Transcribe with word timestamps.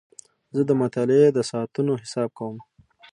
زه 0.55 0.61
د 0.69 0.71
مطالعې 0.81 1.27
د 1.33 1.39
ساعتونو 1.49 1.91
حساب 2.01 2.29
کوم. 2.37 2.55